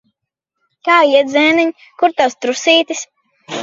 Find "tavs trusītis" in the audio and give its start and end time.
2.19-3.09